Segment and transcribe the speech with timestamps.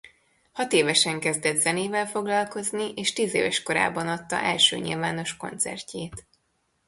[0.51, 6.25] Hatévesen kezdett zenével foglalkozni és tízéves korában adta első nyilvános koncertjét.